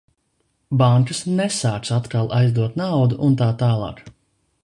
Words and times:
Bankas 0.81 1.19
nesāks 1.41 1.93
atkal 1.97 2.33
aizdot 2.39 2.81
naudu 2.83 3.21
un 3.27 3.39
tā 3.43 3.53
tālāk. 3.63 4.05